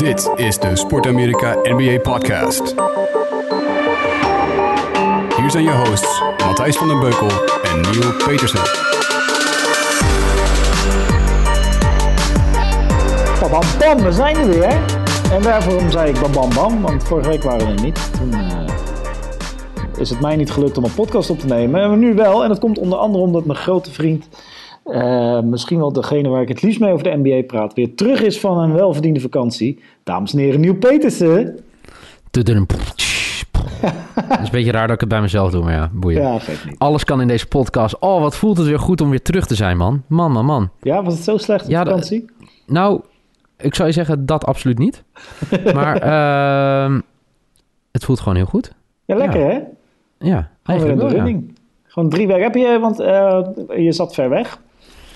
[0.00, 2.74] Dit is de Sport Amerika NBA Podcast.
[5.36, 7.28] Hier zijn je hosts Matthijs van den Beukel
[7.62, 8.60] en Neil Petersen.
[13.50, 14.80] Bam, bam, we zijn er weer.
[15.32, 18.10] En daarvoor zei ik bam, bam, want vorige week waren we er niet.
[18.18, 18.60] Toen uh,
[19.98, 21.88] is het mij niet gelukt om een podcast op te nemen.
[21.88, 24.28] Maar nu wel, en dat komt onder andere omdat mijn grote vriend,
[24.86, 28.22] uh, misschien wel degene waar ik het liefst mee over de NBA praat, weer terug
[28.22, 29.82] is van een welverdiende vakantie.
[30.02, 31.58] Dames en heren, Nieuw Petersen.
[32.30, 32.48] Dat
[34.40, 36.22] is een beetje raar dat ik het bij mezelf doe, maar ja, boeien.
[36.22, 36.32] Ja,
[36.66, 36.78] niet.
[36.78, 37.98] Alles kan in deze podcast.
[37.98, 40.02] Oh, wat voelt het weer goed om weer terug te zijn, man.
[40.06, 40.70] Man, man, man.
[40.82, 42.24] Ja, was het zo slecht op Ja, vakantie?
[42.66, 43.00] Nou,
[43.56, 45.02] ik zou je zeggen, dat absoluut niet.
[45.74, 47.00] Maar ehm,
[47.92, 48.72] het voelt gewoon heel goed.
[49.04, 49.46] Ja, lekker ja.
[49.46, 49.52] hè?
[49.52, 49.60] Ja,
[50.18, 51.40] Gewoon in eigenlijk de wel, ja.
[51.86, 52.42] Gewoon drie weken.
[52.42, 53.40] Heb je, want eh,
[53.84, 54.60] je zat ver weg.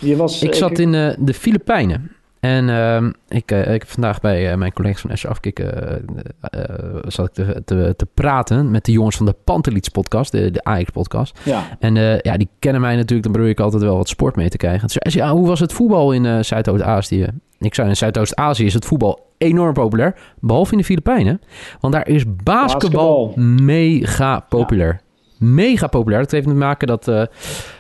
[0.04, 2.10] Je was, Ik zat in eh, de Filipijnen.
[2.40, 6.60] En ehm, ik, eh, ik heb vandaag bij eh, mijn collega's van SC Afkikken eh,
[6.60, 10.50] eh, zat ik te, te, te praten met de jongens van de Pantelits podcast, de,
[10.50, 11.38] de Ajax podcast.
[11.44, 14.36] Ja, En eh, ja, die kennen mij natuurlijk, dan probeer ik altijd wel wat sport
[14.36, 14.88] mee te krijgen.
[14.88, 17.28] Ze, ja, hoe was het voetbal in eh, Zuidoost-Azië?
[17.58, 21.40] Ik zei, in Zuidoost-Azië is het voetbal enorm populair, behalve in de Filipijnen.
[21.80, 23.64] Want daar is basketbal, Basketbal.
[23.64, 25.00] mega populair.
[25.38, 26.22] Mega populair.
[26.22, 27.22] Dat heeft te maken dat eh,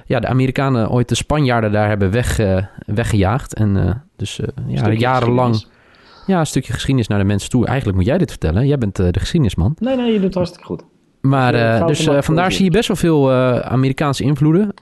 [0.06, 3.54] ja, de Amerikanen ooit de Spanjaarden daar hebben weg, eh, weggejaagd.
[3.54, 5.64] En eh, dus eh, ja, jarenlang
[6.26, 7.66] ja, een stukje geschiedenis naar de mensen toe.
[7.66, 8.66] Eigenlijk moet jij dit vertellen.
[8.66, 9.76] Jij bent de geschiedenisman.
[9.78, 10.84] Nee, nee, je doet het hartstikke goed.
[11.20, 14.74] Maar dus vandaar zie je best wel veel Amerikaanse invloeden.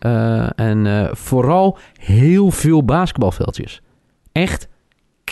[0.54, 3.82] En vooral heel veel basketbalveldjes.
[4.32, 4.68] Echt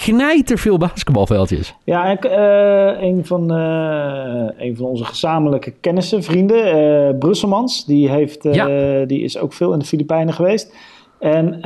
[0.05, 1.75] knijterveel basketbalveldjes.
[1.85, 8.11] Ja, ik, eh, een, van, eh, een van onze gezamenlijke kennissen, vrienden, eh Brusselmans, die,
[8.11, 9.05] heeft, Ja.
[9.05, 10.75] die is ook veel in de Filipijnen geweest.
[11.19, 11.61] En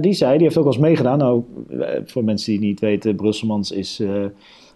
[0.00, 1.18] die zei, die heeft ook wel eens meegedaan.
[1.18, 1.42] Nou,
[2.04, 4.08] voor mensen die niet weten, Brusselmans is eh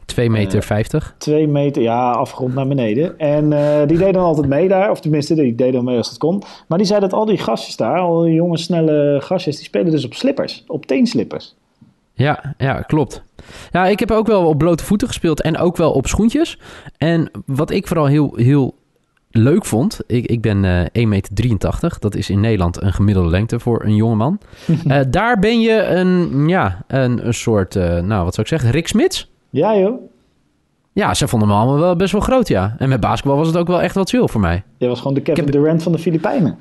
[0.04, 1.14] 2 meter 50.
[1.18, 3.18] twee meter, ja, afgerond naar beneden.
[3.18, 3.48] En
[3.86, 6.42] die deden dan altijd mee daar, of tenminste, die deden dan mee als het kon.
[6.68, 9.90] Maar die zei dat al die gastjes daar, al die jonge, snelle gastjes, die spelen
[9.90, 11.54] dus op slippers, op teenslippers.
[12.20, 13.22] Ja, ja, klopt.
[13.70, 16.58] Ja, ik heb ook wel op blote voeten gespeeld en ook wel op schoentjes.
[16.98, 18.74] En wat ik vooral heel, heel
[19.30, 21.96] leuk vond, ik, ik ben eh 1,83 meter.
[21.98, 24.38] Dat is in Nederland een gemiddelde lengte voor een jongeman.
[24.88, 28.70] Eh daar ben je een, ja, een, een soort, eh, nou wat zou ik zeggen,
[28.70, 29.30] Rick Smits?
[29.50, 30.00] Ja joh,
[30.92, 32.74] Ja, ze vonden me allemaal wel best wel groot, ja.
[32.78, 34.62] En met basketbal was het ook wel echt wat chill voor mij.
[34.76, 36.58] jij was gewoon de Kevin heb- Durant van de Filipijnen.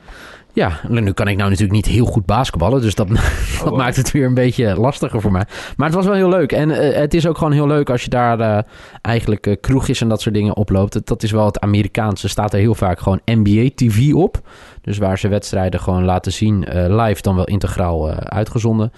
[0.53, 3.07] Ja, nu kan ik nou natuurlijk niet heel goed basketballen, dus dat,
[3.63, 5.43] dat maakt het weer een beetje lastiger voor mij.
[5.77, 6.51] Maar het was wel heel leuk.
[6.51, 8.59] En eh, het is ook gewoon heel leuk als je daar eh,
[9.01, 10.93] eigenlijk eh, kroegjes en dat soort dingen oploopt.
[10.93, 12.23] Dat, dat is wel het Amerikaanse.
[12.23, 14.41] Er staat er heel vaak gewoon NBA-TV op.
[14.81, 16.59] Dus waar ze wedstrijden gewoon laten zien,
[16.95, 18.91] live dan wel integraal uitgezonden.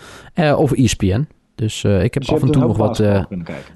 [0.55, 1.27] Of ESPN.
[1.55, 2.97] Dus ik heb Dus af en toe nog wat...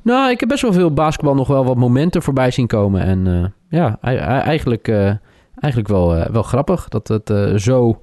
[0.03, 3.01] nou, ik heb best wel veel basketbal nog wel wat momenten voorbij zien komen.
[3.01, 4.91] En ja, ei- ei- eigenlijk,
[5.65, 8.01] eigenlijk wel, eh, wel grappig dat het eh, zo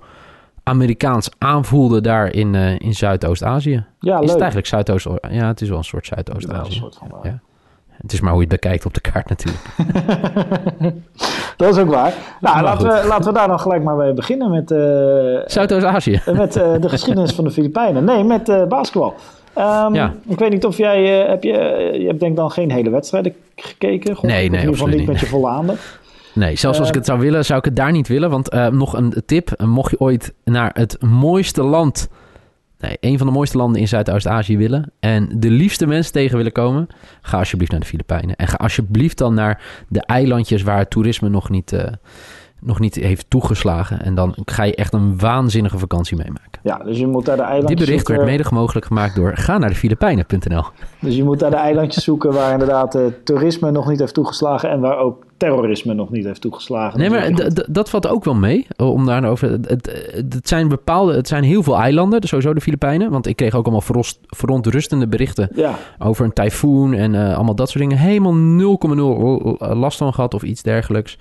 [0.63, 3.85] Amerikaans aanvoelde daar in, eh, in Zuidoost-Azië.
[3.99, 4.29] Ja, is leuk.
[4.29, 5.07] het eigenlijk Zuidoost...
[5.31, 6.73] Ja, het is wel een soort Zuidoost-Azië.
[6.73, 7.25] soort van waar.
[7.25, 7.41] Ja.
[8.03, 9.65] Het is maar hoe je het bekijkt op de kaart natuurlijk.
[11.57, 12.15] Dat is ook waar.
[12.41, 13.01] Nou, laten goed.
[13.01, 14.69] we, laten we daar dan gelijk maar mee beginnen met,
[15.53, 16.23] Zuidoost-Azië.
[16.33, 18.05] met de geschiedenis van de Filipijnen.
[18.05, 19.15] Nee, met basketbal.
[19.55, 20.13] Ehm, Ja.
[20.27, 21.53] Ik weet niet of jij, heb je,
[22.01, 24.17] je hebt denk dan geen hele wedstrijden gekeken?
[24.17, 26.01] Gewoon, Nee, nee, absoluut niet met je volle aandacht.
[26.35, 28.31] Nee, zelfs als ik het zou willen, zou ik het daar niet willen.
[28.31, 32.09] Want eh, nog een tip, eh, mocht je ooit naar het mooiste land...
[32.79, 34.93] Nee, een van de mooiste landen in Zuidoost-Azië willen...
[35.01, 36.87] en de liefste mensen tegen willen komen...
[37.21, 38.37] ga alsjeblieft naar de Filipijnen.
[38.37, 40.63] En ga alsjeblieft dan naar de eilandjes...
[40.63, 41.93] waar toerisme nog niet, eh,
[42.65, 44.03] nog niet heeft toegeslagen.
[44.03, 46.61] En dan ga je echt een waanzinnige vakantie meemaken.
[46.63, 48.25] Ja, dus je moet daar de eilandjes Dit bericht zoeken.
[48.27, 49.37] werd mede mogelijk gemaakt door...
[49.37, 50.65] ga naar de Filipijnen.nl.
[51.01, 54.71] Dus je moet daar de eilandjes zoeken waar inderdaad eh, toerisme nog niet heeft toegeslagen
[54.71, 56.99] en waar ook terrorisme nog niet heeft toegeslagen.
[56.99, 58.67] Nee, maar is ook d- d- dat valt ook wel mee.
[58.77, 59.51] eh, Om daar over.
[59.51, 59.69] Het,
[60.29, 61.15] het, zijn bepaalde.
[61.15, 62.21] Het zijn heel veel eilanden.
[62.21, 63.11] dus Sowieso de Filipijnen.
[63.11, 65.49] Want ik kreeg ook allemaal verontrustende berichten.
[65.55, 67.99] Ja, over een tyfoon en eh, allemaal dat soort dingen.
[67.99, 68.35] Helemaal
[69.65, 71.19] 0,0 last van gehad of iets dergelijks.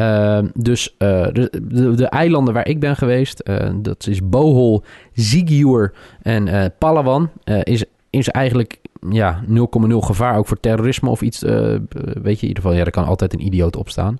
[0.00, 4.82] Ehm, dus eh, de, de, de eilanden waar ik ben geweest, eh, dat is Bohol,
[5.12, 5.92] Sigiur
[6.22, 7.30] en eh, Palawan,
[7.62, 8.78] is, is eigenlijk
[9.10, 9.56] ja, 0,0
[9.96, 11.40] gevaar ook voor terrorisme of iets.
[11.40, 14.18] weet je, in ieder geval, ja, er kan altijd een idioot opstaan.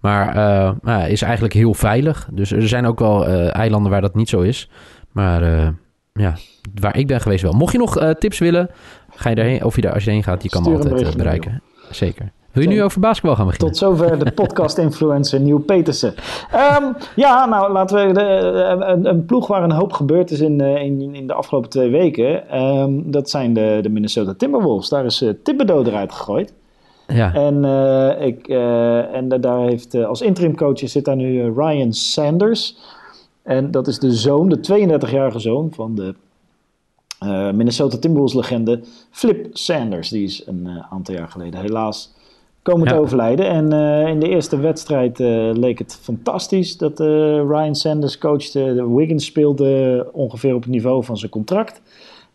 [0.00, 0.36] Maar
[0.84, 2.28] ja, is eigenlijk heel veilig.
[2.32, 4.70] Dus er zijn ook wel eilanden waar dat niet zo is.
[5.10, 5.74] Maar
[6.12, 6.36] ja,
[6.80, 7.52] waar ik ben geweest wel.
[7.52, 8.70] Mocht je nog tips willen,
[9.14, 9.64] ga je daarheen.
[9.64, 11.62] Of je daar, als je erheen gaat, je kan me altijd bereiken.
[11.90, 12.32] Zeker.
[12.52, 13.68] Wil je nu over basketbal gaan beginnen?
[13.68, 16.14] Tot zover de podcast-influencer Nieuw Petersen.
[16.52, 16.84] Ehm,
[17.16, 18.12] ja, nou laten we.
[18.12, 18.20] De,
[18.86, 22.48] een, een, ploeg waar een hoop gebeurd is in, in, in de afgelopen twee weken.
[22.48, 24.88] Ehm, dat zijn de, de Minnesota Timberwolves.
[24.88, 26.52] Daar is uh, Thibodeau eruit gegooid.
[27.06, 27.34] Ja.
[27.34, 32.76] En, uh, ik, uh, en daar heeft als interim coach zit daar nu Ryan Sanders.
[33.42, 36.14] En dat is de zoon, de 32-jarige zoon van de
[37.52, 38.80] Minnesota Timberwolves legende
[39.10, 40.08] Flip Sanders.
[40.08, 42.18] Die is een aantal jaar geleden helaas
[42.62, 43.46] komen te overlijden.
[43.46, 48.94] En uh, in de eerste wedstrijd uh, leek het fantastisch dat uh, Ryan Sanders coachte.
[48.94, 51.80] Wiggins speelde ongeveer op het niveau van zijn contract.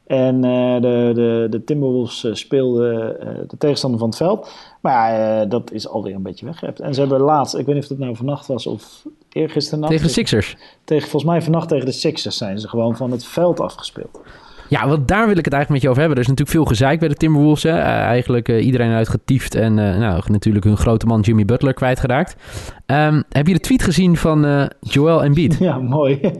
[0.08, 3.18] En de, de, de Timberwolves speelden
[3.48, 4.52] de tegenstander van het veld.
[4.82, 6.80] Maar ja, dat is alweer een beetje weggehept.
[6.80, 9.88] En ze hebben laatst, ik weet niet of het nou vannacht was of eergisteren.
[9.88, 10.58] Tegen de Sixers?
[10.84, 14.20] Tegen, volgens mij vannacht tegen de Sixers zijn ze gewoon van het veld afgespeeld.
[14.70, 16.18] Ja, want daar wil ik het eigenlijk met je over hebben.
[16.18, 17.64] Er is natuurlijk veel gezeik bij de Timberwolves.
[17.64, 17.70] Hè.
[17.70, 22.36] Uh, eigenlijk uh, iedereen uitgetiefd en uh, nou, natuurlijk hun grote man Jimmy Butler kwijtgeraakt.
[22.86, 25.58] Um, heb je de tweet gezien van Joel Embiid?
[25.66, 26.20] Ja, mooi.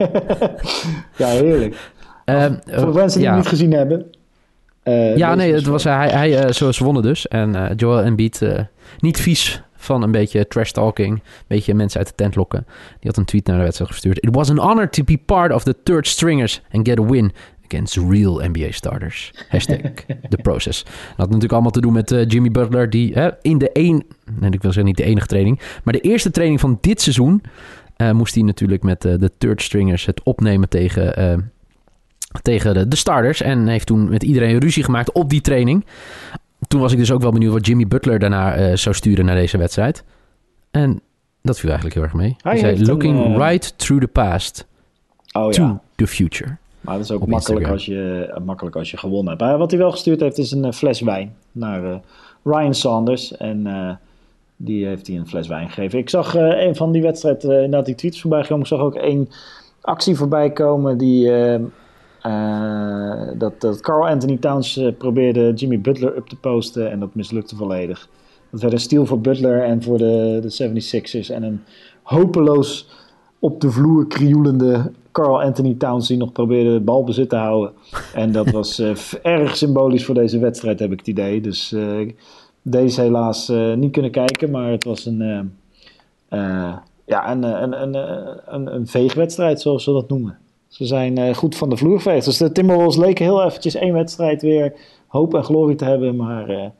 [1.16, 1.90] ja, heerlijk.
[2.24, 3.34] Um, Voor mensen die ja.
[3.34, 4.06] het niet gezien hebben.
[5.16, 7.28] ja, nee, het was, hij, hij zoals wonnen dus.
[7.28, 8.42] En Joel Embiid,
[8.98, 12.66] niet vies van een beetje trash talking, een beetje mensen uit de tent lokken.
[12.66, 14.22] Die had een tweet naar de wedstrijd gestuurd.
[14.24, 17.32] It was an honor to be part of the third stringers and get a win
[17.66, 19.32] against real NBA starters.
[19.48, 19.78] Hashtag
[20.28, 20.82] the process.
[20.82, 24.04] Dat had natuurlijk allemaal te doen met uh, Jimmy Butler, die in de één,
[24.40, 27.42] nee, ik wil zeggen niet de enige training, maar de eerste training van dit seizoen
[27.96, 31.52] uh, moest hij natuurlijk met de third stringers het opnemen tegen,
[32.42, 33.42] tegen de, de, starters.
[33.42, 35.86] En heeft toen met iedereen ruzie gemaakt op die training.
[36.68, 39.58] Toen was ik dus ook wel benieuwd wat Jimmy Butler daarna zou sturen naar deze
[39.58, 40.04] wedstrijd.
[40.70, 41.00] En
[41.46, 42.36] dat viel eigenlijk heel erg mee.
[42.38, 44.66] Hij, zei, looking een, right through the past
[45.32, 45.80] oh, to ja.
[45.94, 46.56] the future.
[46.86, 49.40] Maar dat is ook makkelijk als, je, makkelijk als je gewonnen hebt.
[49.40, 51.96] Maar wat hij wel gestuurd heeft is een eh, fles wijn naar uh,
[52.42, 53.36] Ryan Sanders.
[53.36, 53.98] En
[54.56, 55.98] die heeft hij een fles wijn gegeven.
[55.98, 58.60] Ik zag een van die wedstrijd inderdaad die tweets voorbij komen.
[58.60, 59.28] Ik zag ook één
[59.80, 61.30] actie voorbij komen die...
[63.38, 68.08] dat, dat Carl Anthony Towns probeerde Jimmy Butler up te posten en dat mislukte volledig.
[68.50, 71.62] Dat werd een steal voor Butler en voor de, de 76ers en een
[72.02, 72.88] hopeloos
[73.38, 77.72] op de vloer krioelende Carl Anthony Towns die nog probeerde het balbezit te houden.
[78.14, 81.40] En dat was uh, erg symbolisch voor deze wedstrijd, heb ik het idee.
[81.40, 82.10] Dus uh,
[82.62, 85.50] deze helaas uh, niet kunnen kijken, maar het was een,
[87.06, 87.94] ja, een, een, een,
[88.54, 90.38] een, een veegwedstrijd, zoals ze dat noemen.
[90.68, 92.24] Ze zijn goed van de vloer geweest.
[92.24, 94.72] Dus de Timberwolves leken heel eventjes één wedstrijd weer
[95.06, 96.72] hoop en glorie te hebben, maar het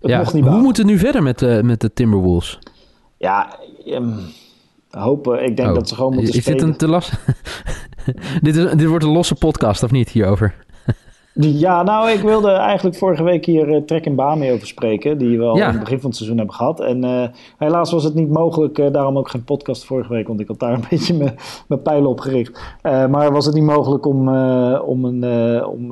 [0.00, 2.58] ja, mocht niet Hoe moet het nu verder met, met de Timberwolves?
[3.16, 4.14] Ja, um,
[4.90, 5.44] hopen.
[5.44, 5.74] Ik denk oh.
[5.74, 6.58] dat ze gewoon moeten is spelen.
[6.58, 7.12] Is dit een te las?
[8.42, 10.54] dit, is, dit wordt een losse podcast, of niet, hierover?
[11.40, 15.18] Ja, nou, ik wilde eigenlijk vorige week hier uh, Trek en Baan mee over spreken.
[15.18, 15.66] Die we al ja.
[15.66, 16.80] in het begin van het seizoen hebben gehad.
[16.80, 17.22] En uh,
[17.58, 18.78] helaas was het niet mogelijk.
[18.78, 20.28] Uh, daarom ook geen podcast vorige week.
[20.28, 21.34] Want ik had daar een beetje
[21.66, 22.60] mijn pijlen op gericht.
[22.82, 24.28] maar was het niet mogelijk om,
[24.78, 25.88] om een om,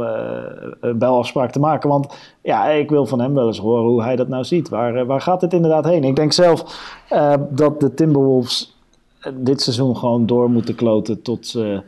[0.98, 1.88] belafspraak te maken.
[1.88, 4.68] Want ja, ik wil van hem wel eens horen hoe hij dat nou ziet.
[4.68, 6.04] Waar, waar gaat het inderdaad heen?
[6.04, 6.64] Ik denk zelf
[7.50, 8.75] dat de Timberwolves
[9.34, 11.82] dit seizoen gewoon door moeten kloten tot ze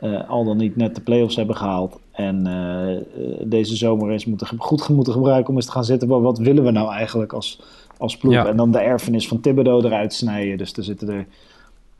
[0.00, 1.98] uh, al dan niet net de playoffs hebben gehaald.
[2.12, 3.00] En uh,
[3.44, 6.08] deze zomer eens moeten, goed moeten gebruiken om eens te gaan zitten.
[6.08, 7.60] Wat, wat willen we nou eigenlijk als,
[7.98, 8.46] als ploeg?
[8.46, 10.58] En dan de erfenis van Thibodeau eruit snijden.
[10.58, 11.26] Dus er zitten er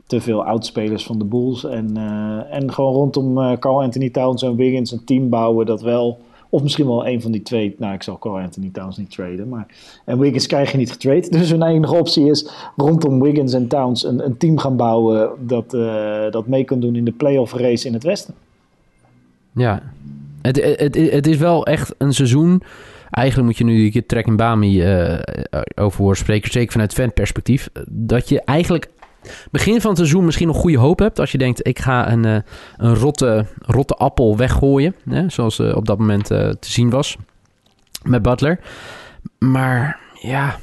[0.06, 1.64] te veel oudspelers van de Bulls.
[1.64, 6.18] En, uh, en gewoon rondom Carl Anthony Towns en Wiggins een team bouwen dat wel
[6.48, 7.74] of misschien wel een van die twee.
[7.78, 9.48] Nou, ik zal Carl Anthony Towns niet traden.
[9.48, 9.66] Maar,
[10.04, 11.28] en Wiggins krijg je niet getrade.
[11.38, 15.30] Dus hun enige optie is rondom Wiggins en Towns een, een team gaan bouwen.
[15.40, 18.34] Dat, uh, dat mee kan doen in de playoff race in het Westen.
[19.52, 19.82] Ja,
[20.42, 22.62] het, het, het is wel echt een seizoen.
[23.10, 25.18] Eigenlijk moet je nu een keer Trek en Bami uh,
[25.74, 26.50] over horen spreken.
[26.50, 27.68] Zeker vanuit fanperspectief.
[27.88, 28.88] Dat je eigenlijk
[29.50, 31.18] begin van het seizoen misschien nog goede hoop hebt.
[31.18, 32.38] Als je denkt, ik ga een, uh,
[32.76, 34.94] een rotte, rotte appel weggooien.
[35.08, 37.16] Hè, zoals uh, op dat moment uh, te zien was
[38.02, 38.60] met Butler.
[39.38, 40.56] Maar ja,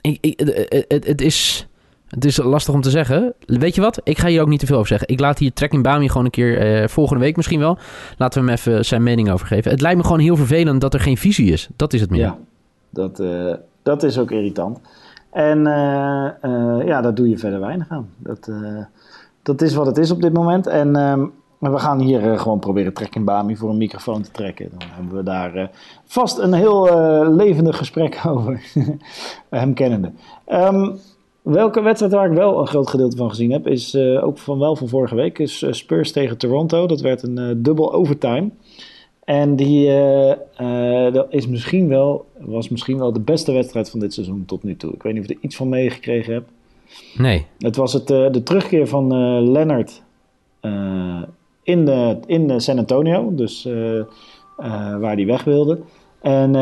[0.00, 0.40] ik, ik,
[0.88, 1.66] het, het, is,
[2.08, 3.34] het is lastig om te zeggen.
[3.46, 4.00] Weet je wat?
[4.04, 5.08] Ik ga hier ook niet te veel over zeggen.
[5.08, 7.78] Ik laat hier Trekking Bami gewoon een keer volgende week misschien wel.
[8.16, 9.70] Laten we hem even zijn mening over geven.
[9.70, 11.68] Het lijkt me gewoon heel vervelend dat er geen visie is.
[11.76, 12.20] Dat is het meer.
[12.20, 12.38] Ja,
[12.90, 13.22] dat,
[13.82, 14.80] dat is ook irritant.
[15.32, 18.08] En uh, uh, ja, daar doe je verder weinig aan.
[18.16, 18.84] Dat, uh,
[19.42, 20.66] dat is wat het is op dit moment.
[20.66, 21.26] En ehm,
[21.58, 24.70] we gaan hier gewoon proberen Trek Bami voor een microfoon te trekken.
[24.70, 25.70] Dan hebben we daar
[26.04, 26.86] vast een heel
[27.34, 28.62] levendig gesprek over.
[29.48, 30.12] Hem kennende.
[30.46, 30.98] Um,
[31.42, 34.76] welke wedstrijd waar ik wel een groot gedeelte van gezien heb, is ook van wel
[34.76, 36.86] van vorige week, is Spurs tegen Toronto.
[36.86, 38.50] Dat werd een dubbel overtime.
[39.24, 44.00] En die eh, eh, dat is misschien wel, was misschien wel de beste wedstrijd van
[44.00, 44.92] dit seizoen tot nu toe.
[44.92, 46.50] Ik weet niet of je er iets van meegekregen hebt.
[47.16, 47.46] Nee.
[47.58, 49.06] Het was het, eh, de terugkeer van
[49.50, 50.02] Leonard
[51.62, 53.68] in, de, in de San Antonio, dus
[55.00, 55.78] waar hij weg wilde.
[56.20, 56.54] En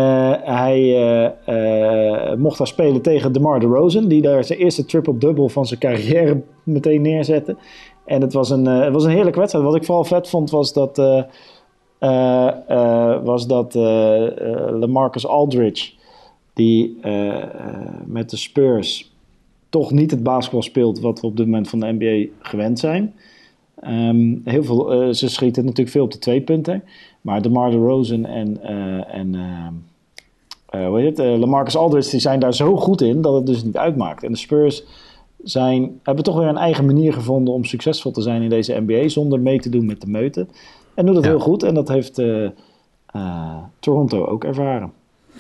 [0.43, 1.35] hij
[2.39, 7.03] mocht daar spelen tegen DeMar DeRozan, die daar zijn eerste triple-double van zijn carrière meteen
[7.03, 7.57] neerzette.
[8.05, 9.67] En het was een, het was een heerlijke wedstrijd.
[9.67, 10.99] Wat ik vooral vet vond was dat,
[13.25, 15.93] was dat eh, eh, LaMarcus Aldridge,
[16.53, 17.47] die eh, eh,
[18.05, 19.13] met de Spurs
[19.69, 23.15] toch niet het basketbal speelt wat we op dit moment van de NBA gewend zijn.
[23.81, 26.83] Ehm, heel veel, eh, ze schieten natuurlijk veel op de twee punten.
[27.21, 29.35] Maar DeMar DeRozan en, eh en
[30.71, 31.27] eh, hoe heet het?
[31.27, 34.23] Eh, LaMarcus Aldridge die zijn daar zo goed in dat het dus niet uitmaakt.
[34.23, 34.85] En de Spurs
[35.43, 39.09] zijn, hebben toch weer een eigen manier gevonden om succesvol te zijn in deze NBA
[39.09, 40.47] zonder mee te doen met de meute.
[41.01, 41.31] En doet dat Ja.
[41.31, 42.53] heel goed en dat heeft eh, eh,
[43.79, 44.93] Toronto ook ervaren.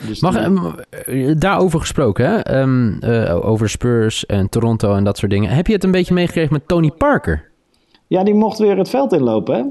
[0.06, 0.56] Dus Mag, die- ehm,
[1.06, 2.36] eh, daarover gesproken, hè?
[2.38, 5.50] Ehm, eh, over Spurs en Toronto en dat soort dingen.
[5.50, 7.48] Heb je het een beetje meegekregen met Tony Parker?
[8.06, 9.62] ja, die mocht weer het veld inlopen, hè?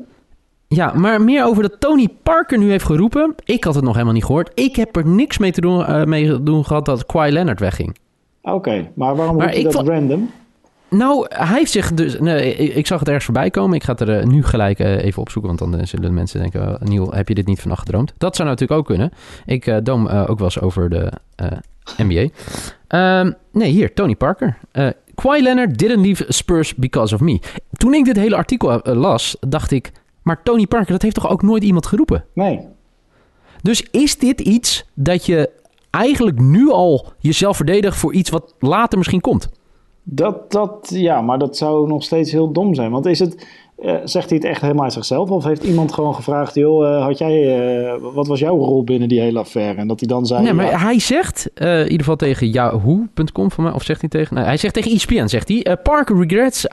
[0.68, 3.36] Ja, maar meer over dat Tony Parker nu heeft geroepen.
[3.44, 4.52] Ik had het nog helemaal niet gehoord.
[4.54, 7.98] Ik heb er niks mee te doen, mee te doen gehad dat Kawhi Leonard wegging.
[8.42, 10.30] Oké, maar waarom Maar ik dat vond- random?
[10.90, 12.20] Nou, hij heeft zich dus...
[12.20, 13.76] Nee, ik, zag het ergens voorbij komen.
[13.76, 15.56] Ik ga het er eh, nu gelijk eh, even opzoeken.
[15.56, 16.70] Want dan eh, zullen de mensen denken...
[16.70, 18.14] oh, Niel, heb je dit niet vannacht gedroomd?
[18.18, 19.12] Dat zou natuurlijk ook kunnen.
[19.46, 21.12] Ik droom eh, ook wel eens over de
[21.98, 22.28] NBA.
[22.88, 24.58] Ehm, nee, hier, Tony Parker.
[24.72, 27.40] Eh Kawhi Leonard didn't leave Spurs because of me.
[27.72, 29.92] Toen ik dit hele artikel las, dacht ik...
[30.22, 32.26] Maar Tony Parker, dat heeft toch ook nooit iemand geroepen?
[32.34, 32.68] Nee.
[33.62, 35.50] Dus is dit iets dat je
[35.90, 37.98] eigenlijk nu al jezelf verdedigt...
[37.98, 39.50] voor iets wat later misschien komt?
[40.12, 42.92] Dat, dat, ja, maar dat zou nog steeds heel dom zijn.
[42.92, 43.48] Want is het,
[43.78, 45.30] eh, zegt hij het echt helemaal uit zichzelf?
[45.30, 49.08] Of heeft iemand gewoon gevraagd, joh, eh, had jij, eh, wat was jouw rol binnen
[49.08, 49.80] die hele affaire?
[49.80, 53.52] En dat hij dan zei, Nee, maar ja, hij zegt, in ieder geval tegen yahoo.com
[53.52, 54.36] van mij, of zegt hij tegen...
[54.36, 55.78] Nee, hij zegt tegen ESPN, zegt hij...
[55.84, 56.66] Parker regrets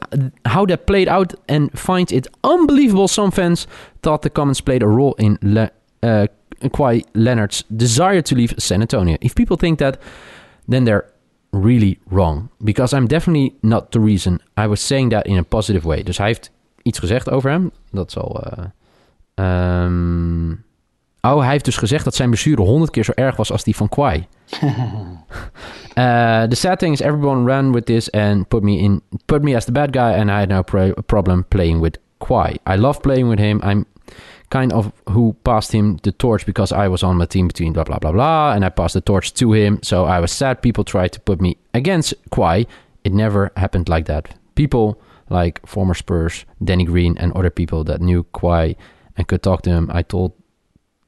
[0.43, 3.67] how that played out and finds it unbelievable some fans
[4.01, 5.71] thought the comments played a role in Le-
[6.71, 9.17] Kawhi Leonard's desire to leave San Antonio.
[9.19, 9.99] If people think that,
[10.69, 11.05] then they're
[11.63, 12.49] really wrong.
[12.59, 14.41] Because I'm definitely not the reason.
[14.59, 16.03] I was saying that in a positive way.
[16.03, 16.51] Dus hij heeft
[16.83, 17.71] iets gezegd over hem.
[17.91, 18.43] Dat zal...
[18.43, 18.65] eh,
[19.35, 20.55] ehm,
[21.27, 23.77] Oh, hij heeft dus gezegd dat zijn blessure honderd keer zo erg was als die
[23.77, 24.27] van Kwai.
[24.63, 29.57] Uh, the sad thing is everyone ran with this and put me in put me
[29.57, 32.57] as the bad guy and I had no pro- problem playing with Kwai.
[32.69, 33.61] I love playing with him.
[33.63, 33.85] I'm
[34.51, 37.85] kind of who passed him the torch because I was on my team between blah
[37.85, 39.81] blah blah blah and I passed the torch to him.
[39.83, 42.67] So I was sad people tried to put me against Kwai.
[43.05, 44.35] It never happened like that.
[44.55, 48.77] People like former Spurs, Danny Green and other people that knew Kwai
[49.17, 50.33] and could talk to him, I told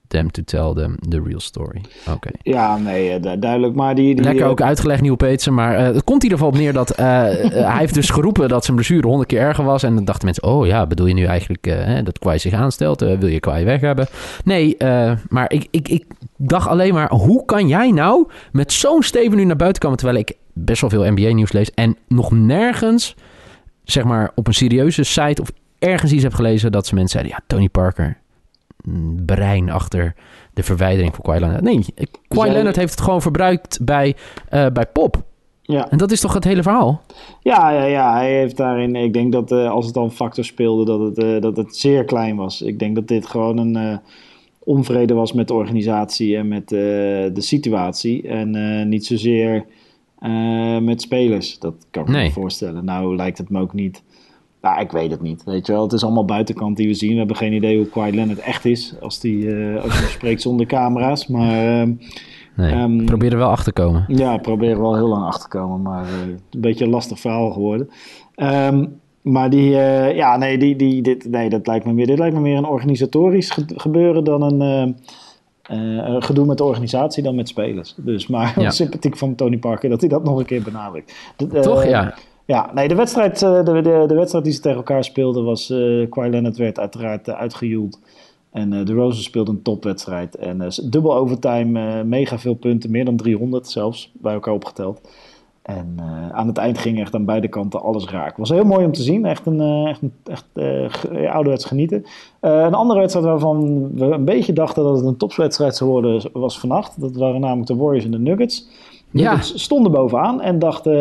[0.08, 1.80] them to tell them the real story.
[2.10, 2.30] Oké.
[2.42, 3.74] ja, nee, eh, du- duidelijk.
[3.74, 5.54] Maar die, die, Lekker eh, ook uitgelegd, Nieuw Peetsen.
[5.54, 6.96] Maar eh, het komt in ieder geval op neer dat...
[6.96, 9.82] hij heeft dus geroepen dat zijn blessure honderd keer erger was.
[9.82, 10.44] En dan dachten mensen...
[10.44, 13.00] Oh ja, bedoel je nu eigenlijk dat Kwai zich aanstelt?
[13.00, 14.06] Wil je Kwai weg hebben?
[14.44, 14.76] Nee,
[15.28, 16.04] maar ik, ik, ik
[16.36, 17.10] dacht alleen maar...
[17.10, 19.98] Hoe kan jij nou met zo'n steven nu naar buiten komen...
[19.98, 21.74] terwijl ik best wel veel NBA-nieuws lees...
[21.74, 23.14] en nog nergens,
[23.84, 25.42] zeg maar, op een serieuze site...
[25.42, 27.32] of ergens iets heb gelezen dat ze mensen zeiden...
[27.38, 28.18] Ja, Tony Parker,
[29.26, 30.14] brein achter
[30.54, 31.62] de verwijdering van Kawhi Leonard.
[31.62, 31.85] Nee,
[32.28, 34.16] Kawhi Leonard heeft het gewoon verbruikt bij,
[34.49, 35.23] eh, bij Pop.
[35.62, 35.90] Ja.
[35.90, 37.02] En dat is toch het hele verhaal?
[37.42, 38.97] Ja, ja, ja, hij heeft daarin.
[38.97, 42.04] Ik denk dat eh, als het een factor speelde, dat het, eh, dat het zeer
[42.04, 42.62] klein was.
[42.62, 44.00] Ik denk dat dit gewoon een
[44.58, 48.28] onvrede was met de organisatie en met de situatie.
[48.28, 49.64] En niet zozeer
[50.80, 51.58] met spelers.
[51.58, 52.26] Dat kan ik Nee.
[52.26, 52.85] me voorstellen.
[52.85, 54.02] Nou lijkt het me ook niet.
[54.62, 55.44] Nou, ik weet het niet.
[55.44, 57.12] Weet je wel, het is allemaal buitenkant die we zien.
[57.12, 60.08] We hebben geen idee hoe Kawhi Leonard echt is als, die, eh, als je hem
[60.08, 61.26] spreekt zonder camera's.
[61.26, 61.92] Maar ehm,
[62.56, 64.04] Nee, Ehm, probeer er wel achter te komen.
[64.08, 66.10] ja, probeer er wel heel lang achter te komen, maar eh,
[66.50, 67.90] een beetje een lastig verhaal geworden.
[68.34, 68.86] Ehm,
[69.22, 72.34] maar die, eh, ja, nee, die, die, dit, nee, dat lijkt me meer, dit lijkt
[72.34, 74.96] me meer een organisatorisch ge- gebeuren dan een
[76.22, 77.94] gedoe met de organisatie dan met spelers.
[77.96, 78.70] Dus, maar Ja.
[78.80, 81.14] sympathiek van Tony Parker dat hij dat nog een keer benadrukt.
[81.36, 81.84] De- Toch?
[81.84, 82.14] Ja.
[82.48, 85.70] Ja, nee, de wedstrijd, eh, de, de, de wedstrijd die ze tegen elkaar speelden was,
[85.70, 88.00] eh Kawhi Leonard werd uiteraard uh, uitgejoeld.
[88.50, 90.36] En de Rosen speelde een topwedstrijd.
[90.36, 95.00] En dubbel overtime, mega veel punten, meer dan 300 zelfs, bij elkaar opgeteld.
[95.62, 95.94] En
[96.32, 98.36] aan het eind ging echt aan beide kanten alles raak.
[98.36, 102.04] Was heel mooi om te zien, echt een, echt echt, ouderwets genieten.
[102.40, 106.58] Een andere wedstrijd waarvan we een beetje dachten dat het een topwedstrijd zou worden, was
[106.60, 107.00] vannacht.
[107.00, 108.68] Dat waren namelijk de Warriors en de Nuggets.
[109.10, 110.92] Nuggets stonden bovenaan en dachten,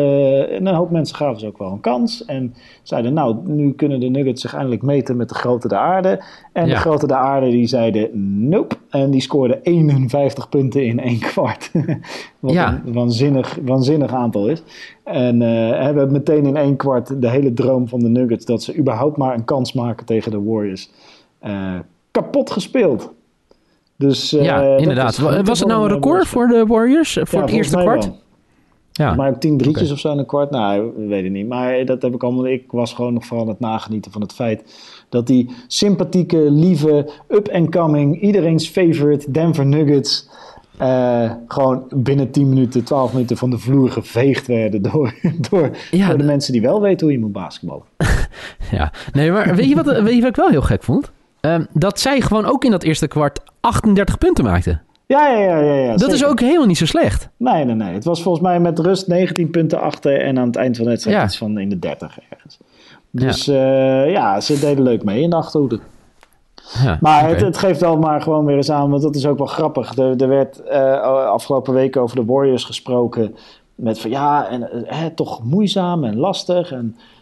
[0.50, 2.24] en een hoop mensen gaven ze ook wel een kans.
[2.24, 6.22] En zeiden, nou, nu kunnen de Nuggets zich eindelijk meten met de grote de aarde.
[6.52, 6.74] En Ja.
[6.74, 8.08] de grote de aarde die zeiden,
[8.48, 8.76] nope.
[8.90, 11.70] En die scoorden 51 punten in één kwart.
[12.40, 12.82] Wat Ja.
[12.86, 14.62] een waanzinnig, waanzinnig aantal is.
[15.04, 18.44] En eh, hebben meteen in één kwart de hele droom van de Nuggets...
[18.44, 20.90] dat ze überhaupt maar een kans maken tegen de Warriors...
[21.40, 21.74] eh,
[22.10, 23.12] kapot gespeeld.
[23.98, 25.12] Dus, eh, ja, dat inderdaad.
[25.12, 26.28] is Was het nou een record Warriors.
[26.28, 27.16] voor de Warriors?
[27.16, 28.04] eh, Voor Ja, het eerste kwart?
[28.04, 28.16] wel.
[28.92, 29.14] Ja.
[29.14, 30.50] Maar ook tien drietjes of zo in een kwart.
[30.50, 31.48] Nou, ik weet het niet.
[31.48, 32.46] Maar dat heb ik allemaal.
[32.46, 34.62] Ik was gewoon nog vooral aan het nagenieten van het feit
[35.08, 40.28] dat die sympathieke, lieve, up-and-coming, iedereen's favorite Denver Nuggets.
[40.78, 45.14] eh, gewoon binnen 10 minuten, 12 minuten van de vloer geveegd werden door,
[45.50, 47.82] door, Ja, door de de- mensen die wel weten hoe je moet basketballen.
[48.70, 51.10] Ja, nee, maar weet je wat, weet je wat ik wel heel gek vond?
[51.40, 54.82] Ehm, dat zij gewoon ook in dat eerste kwart 38 punten maakten.
[55.06, 55.58] Ja, ja, ja.
[55.58, 57.28] ja, ja dat is ook helemaal niet zo slecht.
[57.36, 57.92] Nee, nee, nee.
[57.94, 60.90] Het was volgens mij met rust 19 punten achter en aan het eind van de
[60.90, 61.24] wedstrijd Ja.
[61.24, 62.58] iets van in de 30 ergens.
[63.10, 64.02] Dus ja.
[64.02, 65.80] ja, ze deden leuk mee in de achterhoede.
[66.82, 69.38] Ja, Maar het, het geeft wel maar gewoon weer eens aan, want dat is ook
[69.38, 69.96] wel grappig.
[69.96, 73.36] Er, er werd eh, afgelopen weken over de Warriors gesproken
[73.74, 76.72] met van ja, en, eh, toch moeizaam en lastig.
[76.72, 77.17] En eh, eh, eh,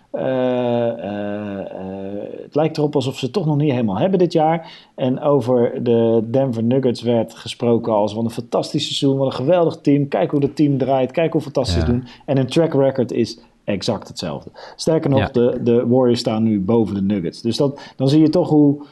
[2.42, 4.72] het lijkt erop alsof ze het toch nog niet helemaal hebben dit jaar.
[4.94, 9.76] En over de Denver Nuggets werd gesproken als wat een fantastisch seizoen, wat een geweldig
[9.80, 10.08] team.
[10.08, 11.80] Kijk hoe het team draait, kijk hoe fantastisch Ja.
[11.86, 12.04] ze doen.
[12.26, 14.50] En hun track record is exact hetzelfde.
[14.76, 15.28] Sterker nog, Ja.
[15.32, 17.42] de, de Warriors staan nu boven de Nuggets.
[17.42, 18.84] Dus dat, dan zie je toch hoe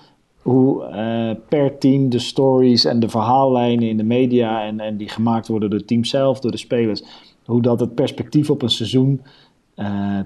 [0.42, 5.08] hoe eh, per team de stories en de verhaallijnen in de media en, en die
[5.08, 7.04] gemaakt worden door het team zelf, door de spelers,
[7.44, 9.30] hoe dat het perspectief op een seizoen, eh,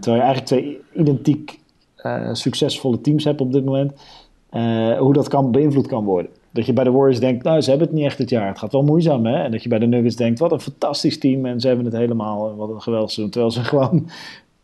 [0.01, 1.59] terwijl je eigenlijk twee identiek
[1.99, 3.93] eh, succesvolle teams hebt op dit moment,
[4.51, 6.31] eh, hoe dat kan beïnvloed kan worden.
[6.51, 8.59] Dat je bij de Warriors denkt, nou ze hebben het niet echt dit jaar, het
[8.59, 9.43] gaat wel moeizaam hè.
[9.43, 11.95] En dat je bij de Nuggets denkt, wat een fantastisch team en ze hebben het
[11.95, 14.09] helemaal, wat een geweldig seizoen, terwijl ze gewoon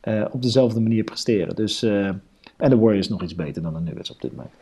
[0.00, 1.56] eh, op dezelfde manier presteren.
[1.56, 2.08] Dus, eh,
[2.56, 4.52] en de Warriors nog iets beter dan de Nuggets op dit moment.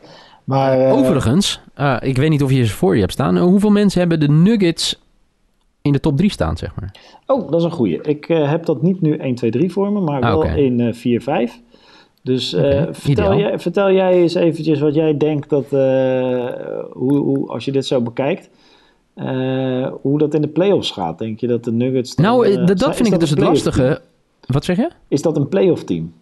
[0.45, 3.37] Maar, eh, Overigens, eh, ik weet niet of je ze voor je hebt staan.
[3.37, 5.02] Eh, hoeveel mensen hebben de Nuggets
[5.83, 6.95] in de top 3 staan, zeg maar?
[7.27, 8.01] Oh, dat is een goeie.
[8.03, 10.55] Ik eh, heb dat niet nu 1, 2, 3 voor me, maar Ah, wel oké.
[10.55, 11.61] in eh 4, 5.
[12.23, 17.17] Dus eh, Oké, vertel, jij, vertel jij eens eventjes wat jij denkt dat, eh, hoe,
[17.19, 18.51] hoe, als je dit zo bekijkt,
[20.03, 21.19] hoe dat in de playoffs gaat.
[21.19, 22.15] Denk je dat de Nuggets...
[22.15, 24.01] dan, nou, dat, zijn- vind ik dus het lastige.
[24.47, 24.91] Wat zeg je?
[25.09, 26.13] Is dat een playoff team?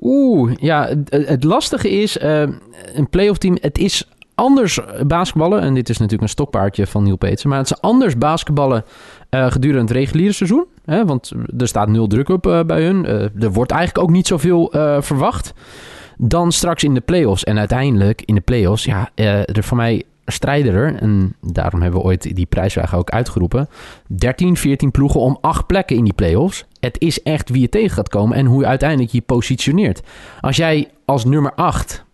[0.00, 2.40] Oeh, ja, het, het lastige is, eh,
[2.94, 5.60] een playoff team, het is anders basketballen.
[5.60, 7.48] En dit is natuurlijk een stokpaardje van Neil Peetsen.
[7.48, 8.84] Maar het is anders basketballen
[9.30, 10.66] eh, gedurende het reguliere seizoen.
[10.84, 13.06] Hè, want er staat nul druk op eh, bij hun.
[13.06, 15.54] Eh, er wordt eigenlijk ook niet zoveel eh, verwacht.
[16.18, 17.44] Dan straks in de playoffs.
[17.44, 22.00] En uiteindelijk in de playoffs, ja, eh, er voor mij strijden er, en daarom hebben
[22.00, 23.68] we ooit die prijsvraag ook uitgeroepen,
[24.06, 26.64] 13, 14 ploegen om acht plekken in die playoffs.
[26.80, 30.02] Het is echt wie je tegen gaat komen en hoe je uiteindelijk je positioneert.
[30.40, 32.04] Als jij als nummer 8,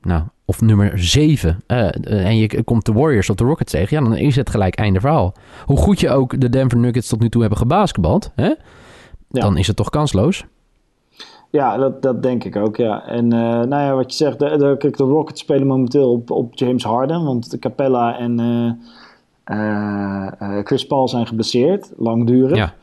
[0.00, 4.08] nou, of nummer 7, eh, en je komt de Warriors of de Rockets tegen, ja,
[4.08, 5.32] dan is het gelijk einde verhaal.
[5.66, 9.40] Hoe goed je ook de Denver Nuggets tot nu toe hebben gebasketbald, hè, Ja.
[9.40, 10.44] dan is het toch kansloos.
[11.50, 13.06] Ja, dat, dat denk ik ook, ja.
[13.06, 16.30] En eh, nou ja, wat je zegt, de, de, kijk, de Rockets spelen momenteel op,
[16.30, 18.70] op James Harden, want de Capella en eh,
[19.44, 22.56] eh, eh, Chris Paul zijn geblesseerd, langdurig.
[22.56, 22.74] Ja.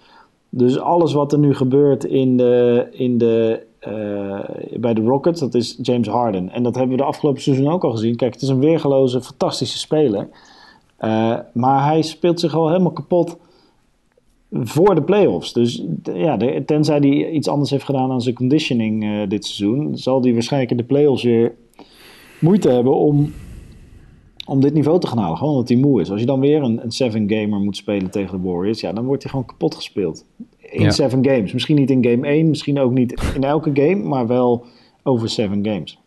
[0.50, 4.40] Dus alles wat er nu gebeurt in de, in de, eh,
[4.80, 6.50] bij de Rockets, dat is James Harden.
[6.50, 8.16] En dat hebben we de afgelopen seizoen ook al gezien.
[8.16, 10.30] Kijk, het is een weergeloze, fantastische speler.
[10.98, 13.38] Eh, maar hij speelt zich al helemaal kapot
[14.52, 15.54] voor de playoffs.
[15.54, 20.22] Dus ja, tenzij hij iets anders heeft gedaan aan zijn conditioning eh, dit seizoen, zal
[20.22, 21.56] hij waarschijnlijk in de playoffs weer
[22.40, 23.34] moeite hebben om,
[24.46, 25.38] om dit niveau te gaan halen.
[25.38, 26.12] Gewoon omdat hij moe is.
[26.12, 29.06] Als je dan weer een, een seven gamer moet spelen tegen de Warriors, ja, dan
[29.06, 30.26] wordt hij gewoon kapot gespeeld.
[30.60, 30.92] In Ja.
[30.92, 31.54] seven games.
[31.54, 34.66] Misschien niet in game 1, misschien ook niet in elke game, maar wel
[35.04, 36.00] over seven games.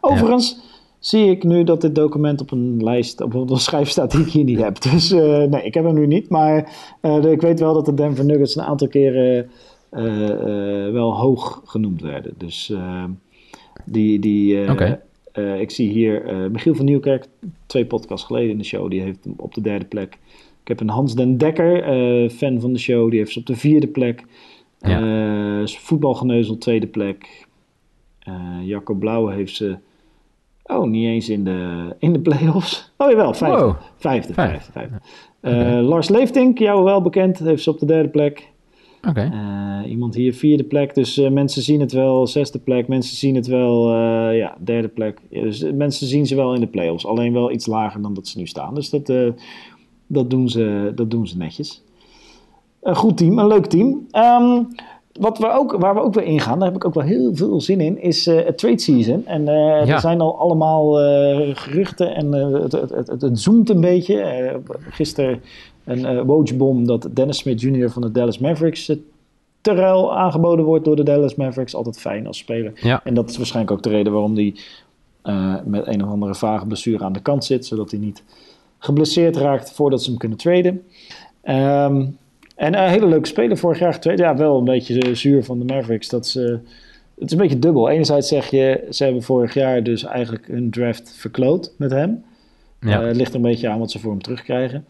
[0.00, 0.62] Overigens
[0.98, 4.32] zie ik nu dat dit document op een lijst, op een schijf staat die ik
[4.32, 4.82] hier niet heb.
[4.82, 6.28] Dus eh, nee, ik heb hem nu niet.
[6.28, 9.50] Maar eh, ik weet wel dat de Denver Nuggets een aantal keren
[9.90, 10.02] eh,
[10.92, 12.34] wel hoog genoemd werden.
[12.38, 12.72] Dus
[13.84, 14.64] die, die
[15.34, 17.26] Eh, ik zie hier eh, Michiel van Nieuwkerk,
[17.66, 20.18] twee podcasts geleden in de show, die heeft hem op de derde plek.
[20.62, 23.46] Ik heb een Hans den Dekker, eh, fan van de show, die heeft ze op
[23.46, 24.24] de vierde plek.
[24.78, 25.66] Ja.
[25.66, 27.46] Voetbalgeneuzel, tweede plek.
[28.62, 29.76] Jacco Blauw heeft ze.
[30.62, 32.92] Oh, niet eens in de, in de play-offs.
[32.96, 33.64] Oh jawel, vijfde.
[33.64, 33.76] Wow.
[33.96, 34.50] Vijfde, Vijf.
[34.50, 35.00] vijfde,
[35.40, 35.82] vijfde.
[35.82, 38.52] Lars Leeftink, jou wel bekend, heeft ze op de derde plek.
[39.12, 42.26] Eh, iemand hier vierde plek, dus eh, mensen zien het wel.
[42.26, 43.88] Zesde plek, mensen zien het wel.
[43.94, 45.20] eh, ja, derde plek.
[45.30, 47.06] Dus mensen zien ze wel in de play-offs.
[47.06, 48.74] Alleen wel iets lager dan dat ze nu staan.
[48.74, 49.06] Dus dat,
[50.06, 51.82] dat, doen, ze, dat doen ze netjes.
[52.82, 54.06] een goed team, een leuk team.
[54.10, 54.62] Ehm,
[55.20, 57.60] wat we ook, waar we ook weer ingaan, daar heb ik ook wel heel veel
[57.60, 59.26] zin in, is eh, het trade season.
[59.26, 59.94] En eh, Ja.
[59.94, 64.60] er zijn al allemaal eh, geruchten en het, het, het, het, zoomt een beetje.
[64.78, 65.42] Gisteren
[65.84, 66.26] een
[66.60, 67.90] uh, dat Dennis Smith Jr.
[67.90, 68.92] van de Dallas Mavericks
[69.60, 71.74] te ruil aangeboden wordt door de Dallas Mavericks.
[71.74, 72.72] Altijd fijn als speler.
[72.74, 73.00] Ja.
[73.04, 74.54] En dat is waarschijnlijk ook de reden waarom hij
[75.64, 78.22] met een of andere vage blessure aan de kant zit, zodat hij niet
[78.78, 80.82] geblesseerd raakt voordat ze hem kunnen traden.
[81.42, 82.06] Ehm,
[82.54, 84.20] en een hele leuke speler vorig jaar getraind.
[84.20, 86.08] Ja, wel een beetje eh, zuur van de Mavericks.
[86.08, 86.58] Dat ze,
[87.18, 87.88] het is een beetje dubbel.
[87.88, 92.24] Enerzijds zeg je, ze hebben vorig jaar dus eigenlijk hun draft verkloot met hem.
[92.80, 93.00] Ja.
[93.00, 94.84] Eh, het ligt er een beetje aan wat ze voor hem terugkrijgen.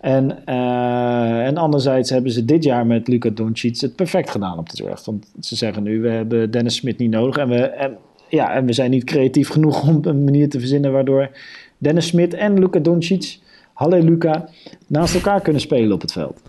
[0.00, 4.68] En, eh, en anderzijds hebben ze dit jaar met Luca Doncic het perfect gedaan op
[4.68, 5.06] de draft.
[5.06, 7.36] Want ze zeggen nu, we hebben Dennis Smith niet nodig.
[7.36, 7.96] En we, en,
[8.28, 11.30] ja, en we zijn niet creatief genoeg om een manier te verzinnen waardoor
[11.78, 13.38] Dennis Smith en Luca Doncic,
[13.72, 14.48] halleluja,
[14.86, 16.40] naast elkaar kunnen spelen op het veld.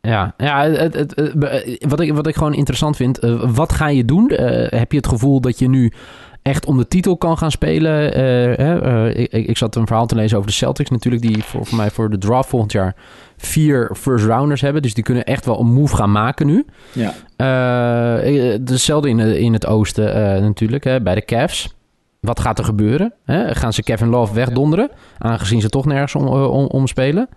[0.00, 1.34] Ja, ja het, het, het-
[1.88, 4.28] wat, ik, wat ik gewoon interessant vind, eh, wat ga je doen?
[4.28, 5.92] Eh, heb je het gevoel dat je nu
[6.42, 8.14] echt om de titel kan gaan spelen?
[8.14, 11.66] Eh, eh, ik, ik zat een verhaal te lezen over de Celtics natuurlijk, die voor,
[11.66, 12.94] voor mij voor de draft volgend jaar
[13.36, 14.82] vier first rounders hebben.
[14.82, 16.64] Dus die kunnen echt wel een move gaan maken nu.
[16.92, 21.74] Ja, Eh, hetzelfde in, in het oosten eh, natuurlijk, hè, bij de Cavs.
[22.20, 23.12] Wat gaat er gebeuren?
[23.24, 23.54] Hè?
[23.54, 24.90] Gaan ze Kevin Love wegdonderen?
[25.18, 27.28] Aangezien ze toch nergens om, eh, om, om spelen.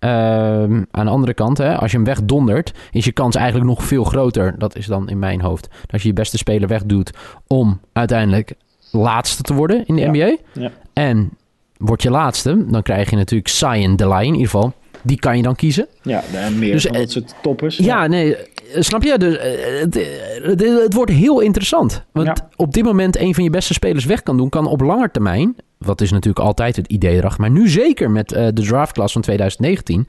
[0.00, 3.84] Ehm, aan de andere kant, hè, als je hem wegdondert, is je kans eigenlijk nog
[3.84, 4.54] veel groter.
[4.58, 5.68] Dat is dan in mijn hoofd.
[5.90, 7.10] Als je je beste speler wegdoet
[7.46, 8.52] om uiteindelijk
[8.90, 10.10] laatste te worden in de Ja.
[10.10, 10.36] NBA.
[10.52, 10.70] Ja.
[10.92, 11.30] En
[11.76, 14.72] word je laatste, dan krijg je natuurlijk Zion Delay in ieder geval.
[15.02, 15.86] Die kan je dan kiezen.
[16.02, 17.76] ja en meer Dus, van eh, dat soort toppers.
[17.76, 18.42] Ja, nee, eh,
[18.82, 19.18] snap je?
[19.18, 19.94] Dus, eh, het,
[20.42, 22.04] het, het wordt heel interessant.
[22.12, 25.10] Want op dit moment een van je beste spelers weg kan doen, kan op lange
[25.10, 29.12] termijn, wat is natuurlijk altijd het idee erachter, maar nu zeker met eh, de draftklasse
[29.12, 30.08] van 2019,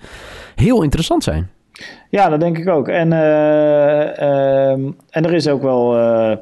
[0.55, 1.49] heel interessant zijn.
[2.10, 2.88] Ja, dat denk ik ook.
[2.88, 6.38] En, eh, ehm, en er is ook wel, eh,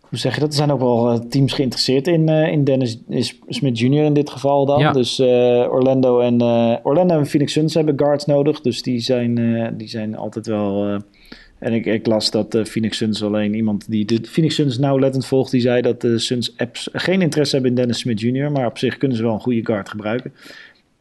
[0.00, 0.48] hoe zeg je dat?
[0.48, 4.04] Er zijn ook wel eh, teams geïnteresseerd in, eh, in Dennis is- Smith Jr.
[4.04, 4.78] in dit geval dan.
[4.78, 4.92] Ja.
[4.92, 5.26] Dus eh,
[5.70, 8.60] Orlando, en, eh, Orlando en Phoenix Suns hebben guards nodig.
[8.60, 10.98] Dus die zijn, eh, die zijn altijd wel...
[11.58, 14.78] eh, en ik, ik las dat de Phoenix Suns alleen iemand die de Phoenix Suns
[14.78, 18.52] nauwlettend volgt, die zei dat de Suns apps geen interesse hebben in Dennis Smith Jr.,
[18.52, 20.32] maar op zich kunnen ze wel een goede guard gebruiken.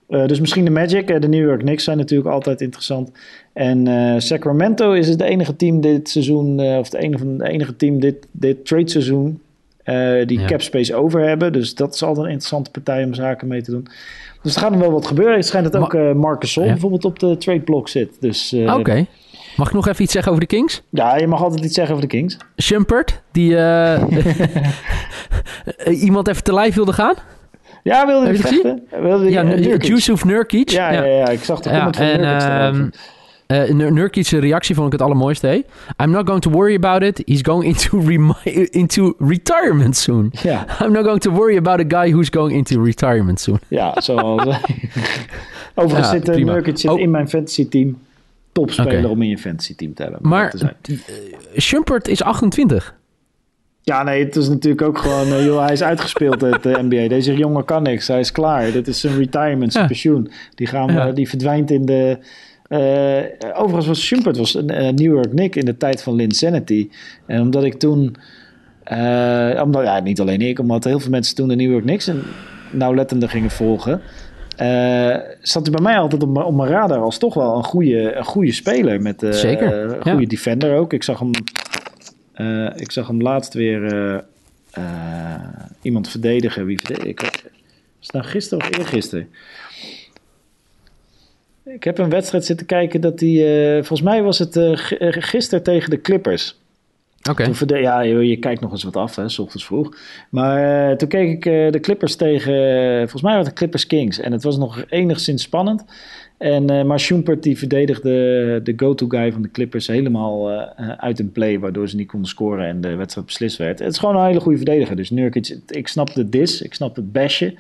[0.10, 3.12] Eh, dus misschien de Magic, eh, de New York Knicks zijn natuurlijk altijd interessant.
[3.54, 7.50] En eh, Sacramento is het enige team dit seizoen, eh, of het enige, van- de
[7.50, 9.40] enige team dit, dit trade seizoen,
[9.84, 10.46] eh, die Ja.
[10.46, 11.54] cap space over hebben.
[11.54, 13.88] Dus dat is altijd een interessante partij om zaken mee te doen.
[14.44, 15.36] Dus er gaat nog wel wat gebeuren.
[15.36, 16.70] Het schijnt dat ook eh Marcus Sol Ja.
[16.72, 18.18] bijvoorbeeld op de trade block zit.
[18.20, 19.06] Dus eh, Oké.
[19.58, 20.82] Mag ik nog even iets zeggen over de Kings?
[20.90, 22.38] ja, je mag altijd iets zeggen over de Kings.
[22.62, 24.04] Shumpert, die eh,
[26.04, 27.14] iemand even te lijf wilde gaan?
[27.84, 28.84] Ja, wilde je het vechten?
[29.02, 29.84] Wilde Ja, eh, Nurkic.
[29.84, 30.70] Yusuf Nurkic.
[30.70, 32.82] Ja, ja, ja, ik zag de Ja, van en Nurkic daarover.
[32.82, 32.90] ehm
[33.48, 35.66] eh, Nur- Nurkic's reactie vond ik het allermooiste.
[36.04, 37.22] I'm not going to worry about it.
[37.26, 38.02] He's going into,
[38.82, 40.32] into retirement soon.
[40.82, 43.60] I'm not going to worry about a guy who's going into retirement soon.
[43.68, 44.44] ja, zoals...
[45.76, 46.46] Overigens Ja, zit uh.
[46.46, 47.00] Nurkic zit Oh.
[47.00, 47.98] in mijn fantasy team.
[48.66, 50.20] Topspeler om in je fantasy team te hebben.
[50.24, 50.68] Maar uh,
[51.58, 52.96] Shumpert is 28.
[53.82, 55.28] Ja, nee, het is natuurlijk ook gewoon...
[55.28, 57.08] eh, joh, hij is uitgespeeld uit de NBA.
[57.08, 58.08] Deze jongen kan niks.
[58.08, 58.72] Hij is klaar.
[58.72, 59.90] Dit is zijn retirement, zijn Ja.
[59.90, 60.32] pensioen.
[60.56, 61.12] Die, gaan, Ja.
[61.12, 62.18] die verdwijnt in de...
[62.68, 66.90] eh, overigens was Schumpert was een eh, New York Nick in de tijd van Linsanity.
[67.26, 68.16] En omdat ik toen...
[68.84, 72.08] eh, omdat, ja, niet alleen ik, omdat heel veel mensen toen de New York Knicks
[72.08, 72.24] en
[72.72, 74.02] nauwlettender gingen volgen.
[74.58, 77.64] Eh, zat hij bij mij altijd op, mijn- op mijn radar als toch wel een
[77.64, 79.02] goede, een goede speler.
[79.02, 80.12] Met, eh, Zeker, ja.
[80.12, 80.94] goede defender ook.
[80.94, 81.32] Ik zag hem,
[82.34, 84.24] eh, ik zag hem laatst weer
[85.82, 86.66] iemand verdedigen.
[86.66, 87.10] Wie verdedigen?
[87.10, 87.34] Ik, was
[88.00, 89.30] het nou gisteren of eergisteren?
[91.66, 93.76] Ik heb een wedstrijd zitten kijken dat hij...
[93.78, 94.60] volgens mij was het
[95.00, 96.56] gisteren tegen de Clippers.
[97.82, 99.98] Ja, je kijkt nog eens wat af, hè, s ochtends vroeg.
[100.30, 103.88] Maar eh, toen keek ik eh, de Clippers tegen, eh, volgens mij was het Clippers
[103.88, 104.20] Kings.
[104.20, 105.86] En het was nog enigszins spannend.
[106.38, 108.10] En, maar Schumpert die verdedigde
[108.64, 110.52] de go-to-guy van de Clippers helemaal
[110.98, 113.80] uit een play, waardoor ze niet konden scoren en de wedstrijd beslist werd.
[113.80, 114.96] Het is gewoon een hele goede verdediger.
[114.96, 117.58] Dus Nurkic, ik snap de dis, ik snap het bashen.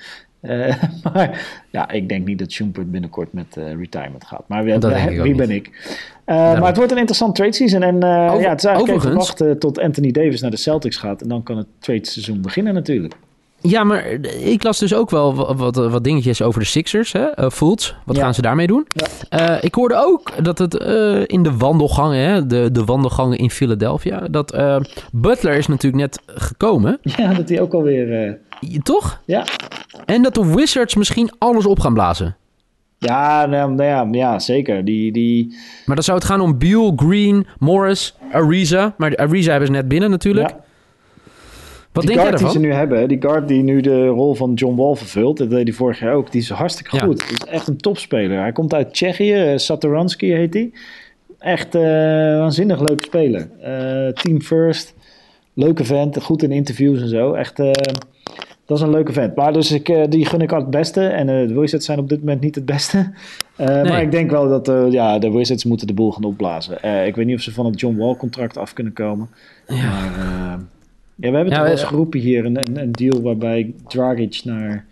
[0.47, 0.75] Eh,
[1.13, 4.43] maar ja, ik denk niet dat Schumpert binnenkort met eh, retirement gaat.
[4.47, 5.91] Maar wie, ben ik?
[6.25, 7.83] Eh, maar het wordt een interessant trade season.
[7.83, 11.21] En Over- ja, het is eigenlijk even wachten tot Anthony Davis naar de Celtics gaat.
[11.21, 13.13] En dan kan het trade seizoen beginnen natuurlijk.
[13.61, 14.05] Ja, maar
[14.43, 17.11] ik las dus ook wel wat, wat, wat dingetjes over de Sixers.
[17.11, 17.51] Hè?
[17.51, 18.21] Fultz, wat Ja.
[18.23, 18.87] gaan ze daarmee doen?
[19.29, 19.61] Ja.
[19.61, 20.73] Ik hoorde ook dat het
[21.29, 24.57] in de wandelgangen, hè, de, de wandelgangen in Philadelphia, dat
[25.11, 28.37] Butler is natuurlijk net gekomen, Ja, dat hij ook alweer...
[28.83, 29.21] toch?
[29.25, 29.45] ja,
[30.05, 32.35] En dat de Wizards misschien alles op gaan blazen.
[32.99, 34.85] Ja, nou, nou ja, ja, zeker.
[34.85, 35.55] Die, die,
[35.85, 38.93] Maar dan zou het gaan om Beal, Green, Morris, Ariza.
[38.97, 40.49] Maar Ariza hebben ze net binnen natuurlijk.
[40.49, 40.55] ja,
[41.91, 44.35] Wat die denk jij guard die ze nu hebben, die guard die nu de rol
[44.35, 47.03] van John Wall vervult, dat deed hij vorig jaar ook, die is hartstikke Ja.
[47.03, 47.27] goed.
[47.27, 48.39] Die is echt een topspeler.
[48.39, 50.71] Hij komt uit Tsjechië, eh, Satoransky heet hij.
[51.39, 51.81] Echt eh
[52.39, 53.49] waanzinnig leuke speler.
[53.61, 54.93] Eh, team first,
[55.53, 57.33] leuke vent, goed in interviews en zo.
[57.33, 57.59] Echt,
[58.67, 59.35] dat is een leuke vent.
[59.35, 61.07] Maar dus ik, eh, die gun ik al het beste.
[61.07, 62.97] En eh, de Wizards zijn op dit moment niet het beste.
[63.57, 67.05] Eh, Maar ik denk wel dat ja, de Wizards moeten de boel gaan opblazen.
[67.05, 69.29] Ik weet niet of ze van het John Wall contract af kunnen komen.
[69.67, 70.55] Maar eh,
[71.15, 74.41] ja, we hebben Ja, toch wel eens geroepen hier een, een, een deal waarbij Dragic
[74.43, 74.85] naar,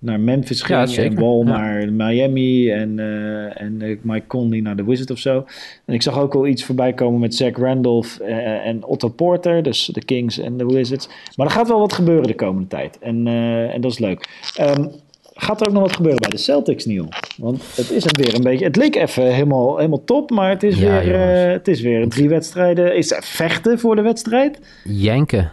[0.00, 1.20] naar Memphis ging Ja, en zeker.
[1.20, 1.44] Wall Ja.
[1.44, 5.44] naar Miami en, eh, en eh, Mike Conley naar de Wizards of zo.
[5.84, 9.62] En ik zag ook al iets voorbij komen met Zach Randolph eh, en Otto Porter,
[9.62, 11.08] dus de Kings en de Wizards.
[11.36, 14.28] Maar er gaat wel wat gebeuren de komende tijd en, eh, en dat is leuk.
[14.56, 14.86] Ehm,
[15.34, 17.08] Gaat er ook nog wat gebeuren bij de Celtics, Neil?
[17.38, 18.64] Want het is er weer een beetje.
[18.64, 22.08] Het leek even helemaal, helemaal top, maar het is, Ja, weer, eh, het is weer
[22.08, 22.96] drie wedstrijden.
[22.96, 24.60] Is het vechten voor de wedstrijd?
[24.84, 25.52] Janken.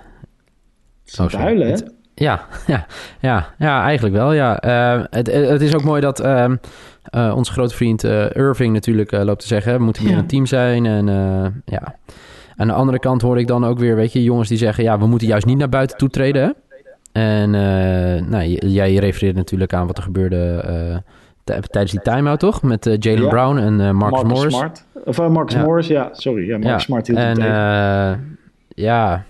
[1.20, 1.68] Oh, huilen?
[1.70, 2.86] Het- Ja, ja,
[3.20, 4.34] ja, ja, eigenlijk wel.
[4.34, 4.60] Ja.
[4.60, 6.56] Eh, het, het is ook mooi dat ehm,
[7.04, 9.78] eh, onze grote vriend eh, Irving natuurlijk eh, loopt te zeggen...
[9.78, 10.18] we moeten meer Ja.
[10.20, 10.86] een team zijn.
[10.86, 11.96] En eh, ja,
[12.56, 14.84] aan de andere kant hoor ik dan ook weer, weet je, jongens die zeggen...
[14.84, 16.52] ja, we moeten juist niet naar buiten toe treden, hè?
[17.22, 20.64] En eh, nou, jij refereert natuurlijk aan wat er gebeurde
[21.46, 22.62] eh, tijdens die time-out, toch?
[22.64, 23.30] Met eh, Jalen Ja.
[23.30, 24.54] Brown en eh, Marcus, Morris.
[24.56, 24.86] Smart.
[25.06, 25.64] Of uh, Marcus Ja.
[25.64, 26.46] Morris, ja, sorry.
[26.48, 28.18] Ja, Marcus Ja, Smart hield en eh,
[28.68, 29.24] ja,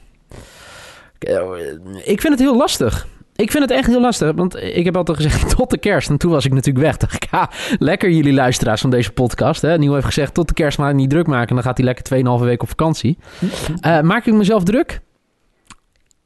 [2.03, 3.07] ik vind het heel lastig.
[3.35, 6.09] Ik vind het echt heel lastig, want ik heb altijd gezegd tot de kerst.
[6.09, 6.97] En toen was ik natuurlijk weg.
[6.97, 7.49] Dacht ik, ja,
[7.79, 9.61] lekker jullie luisteraars van deze podcast.
[9.61, 9.77] Hè?
[9.77, 11.55] Nieuw heeft gezegd, tot de kerst maar niet druk maken.
[11.55, 13.17] Dan gaat hij lekker 2,5 week op vakantie.
[13.79, 14.99] Eh, maak ik mezelf druk?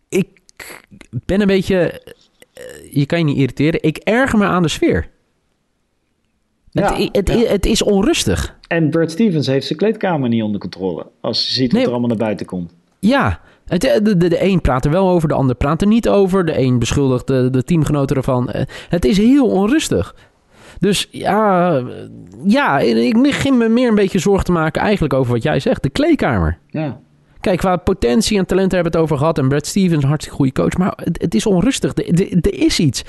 [0.09, 0.27] Ik
[1.25, 2.01] ben een beetje...
[2.53, 3.83] eh, je kan je niet irriteren.
[3.83, 5.09] Ik erger me aan de sfeer.
[6.71, 7.35] Ja, het, het, ja.
[7.37, 8.55] het is onrustig.
[8.67, 11.07] En Bert Stevens heeft zijn kleedkamer niet onder controle.
[11.21, 11.83] Als je ziet wat Nee.
[11.83, 12.73] er allemaal naar buiten komt.
[12.99, 13.39] Ja,
[13.71, 16.09] het, eh, de, de, de een praat er wel over, de ander praat er niet
[16.09, 16.45] over.
[16.45, 18.49] De een beschuldigt de, de teamgenoten ervan.
[18.49, 20.15] Eh, Het is heel onrustig.
[20.79, 21.81] Dus ja,
[22.45, 25.83] ja, ik begin me meer een beetje zorgen te maken eigenlijk over wat jij zegt.
[25.83, 26.57] De kleedkamer.
[26.67, 26.99] Ja.
[27.39, 29.37] Kijk, qua potentie en talent hebben we het over gehad.
[29.37, 30.77] En Brad Stevens, een hartstikke goede coach.
[30.77, 31.93] Maar het, het is onrustig.
[31.97, 33.03] Er, is iets.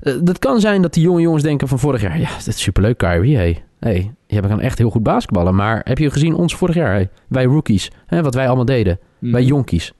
[0.00, 2.18] Eh, dat kan zijn dat die jonge jongens denken van vorig jaar...
[2.18, 3.36] Ja, dat is superleuk, Kyrie.
[3.36, 5.54] Hey, hey, je kan echt heel goed basketballen.
[5.54, 6.92] Maar heb je gezien ons vorig jaar?
[6.92, 7.90] Hey, wij rookies.
[8.06, 8.98] Hè, wat wij allemaal deden.
[9.18, 9.32] Mhm.
[9.32, 9.92] Wij jonkies.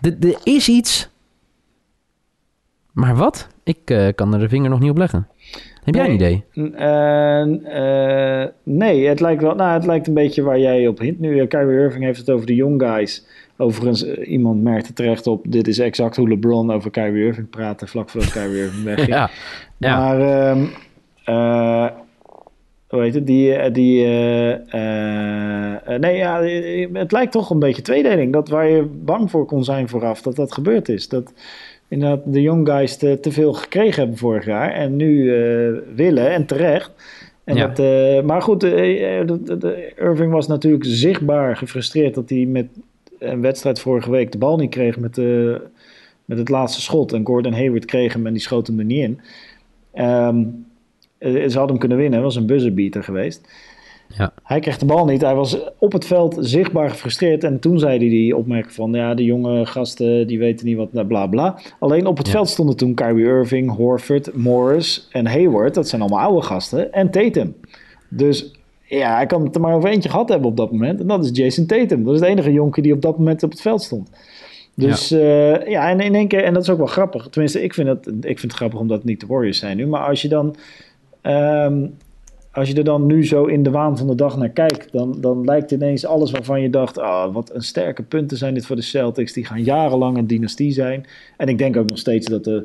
[0.00, 1.08] Er is iets.
[2.92, 3.48] Maar wat?
[3.62, 5.28] Ik eh, kan er de vinger nog niet op leggen.
[5.84, 6.44] Heb jij een idee?
[6.74, 9.54] Eh, nee, het lijkt wel.
[9.54, 11.40] Nou, het lijkt een beetje waar jij op hint nu.
[11.40, 13.26] Eh, Kyrie Irving heeft het over de young guys.
[13.56, 15.44] Overigens, iemand merkte terecht op.
[15.48, 17.86] Dit is exact hoe LeBron over Kyrie Irving praatte.
[17.86, 19.08] vlak voordat Kyrie Irving wegging.
[19.16, 19.30] Ja.
[19.76, 19.98] ja.
[19.98, 20.64] Maar, ehm,
[21.24, 21.88] eh,
[22.88, 23.26] hoe heet het?
[23.26, 24.52] Die, eh, die, eh,
[25.94, 26.42] eh, nee, ja,
[26.92, 28.32] het lijkt toch een beetje tweedeling.
[28.32, 31.08] Dat waar je bang voor kon zijn vooraf, dat dat gebeurd is.
[31.08, 31.32] Dat
[31.88, 35.30] inderdaad de young guys te, te veel gekregen hebben vorig jaar en nu
[35.94, 36.90] willen en terecht.
[37.44, 37.66] En Ja.
[37.66, 38.62] dat, maar goed,
[39.96, 42.66] Irving was natuurlijk zichtbaar gefrustreerd dat hij met
[43.18, 45.60] een wedstrijd vorige week de bal niet kreeg met, de,
[46.24, 47.12] met het laatste schot.
[47.12, 49.20] En Gordon Hayward kreeg hem en die schoot hem er niet in.
[49.92, 50.44] Ehm, eh,
[51.20, 53.48] ze hadden hem kunnen winnen, was een buzzerbeater geweest.
[54.16, 54.32] Ja.
[54.42, 55.20] Hij kreeg de bal niet.
[55.20, 57.44] Hij was op het veld zichtbaar gefrustreerd.
[57.44, 58.92] En toen zei hij die opmerking van...
[58.92, 60.92] ja, de jonge gasten die weten niet wat...
[60.92, 61.58] nou, bla bla.
[61.78, 62.32] Alleen op het Ja.
[62.32, 65.74] veld stonden toen Kyrie Irving, Horford, Morris en Hayward.
[65.74, 66.92] Dat zijn allemaal oude gasten.
[66.92, 67.54] En Tatum.
[68.08, 68.52] Dus
[68.84, 71.00] ja, hij kan het er maar over eentje gehad hebben op dat moment.
[71.00, 72.04] En dat is Jason Tatum.
[72.04, 74.10] Dat is de enige jonkie die op dat moment op het veld stond.
[74.74, 76.44] Dus ja, ja en in één keer...
[76.44, 77.28] En dat is ook wel grappig.
[77.28, 79.86] Tenminste, ik vind het, ik vind het grappig omdat het niet de Warriors zijn nu.
[79.86, 80.56] Maar als je dan...
[81.34, 81.86] ehm,
[82.52, 85.20] als je er dan nu zo in de waan van de dag naar kijkt, dan,
[85.20, 88.76] dan lijkt ineens alles waarvan je dacht: ah, wat een sterke punten zijn dit voor
[88.76, 89.32] de Celtics.
[89.32, 91.06] Die gaan jarenlang een dynastie zijn.
[91.36, 92.62] En ik denk ook nog steeds dat de,